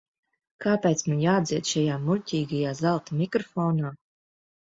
[0.63, 3.93] Kāpēc man jādzied šajā muļķīgajā zelta mikrofonā?